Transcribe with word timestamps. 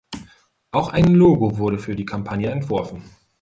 Auch 0.71 0.89
ein 0.89 1.13
Logo 1.13 1.59
wurde 1.59 1.77
für 1.77 1.95
die 1.95 2.05
Kampagne 2.07 2.49
entworfen. 2.49 3.03